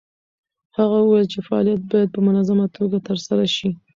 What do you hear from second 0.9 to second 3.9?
وویل چې فعالیت باید په منظمه توګه ترسره شي.